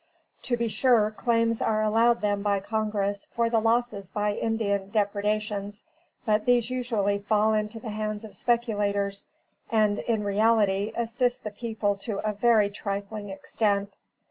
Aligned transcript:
To 0.45 0.57
be 0.57 0.67
sure, 0.67 1.11
claims 1.11 1.61
are 1.61 1.83
allowed 1.83 2.21
them 2.21 2.41
by 2.41 2.59
Congress 2.59 3.27
for 3.29 3.51
the 3.51 3.59
losses 3.59 4.09
by 4.09 4.33
Indian 4.33 4.89
depredations, 4.89 5.83
but 6.25 6.47
these 6.47 6.71
usually 6.71 7.19
fall 7.19 7.53
into 7.53 7.79
the 7.79 7.91
hands 7.91 8.23
of 8.23 8.33
speculators, 8.33 9.25
and 9.69 9.99
in 9.99 10.23
reality, 10.23 10.91
assist 10.97 11.43
the 11.43 11.51
people 11.51 11.95
to 11.97 12.17
a 12.27 12.33
very 12.33 12.71
trifling 12.71 13.29
extent. 13.29 13.95